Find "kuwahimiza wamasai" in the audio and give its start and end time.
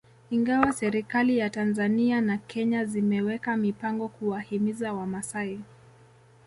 4.07-5.59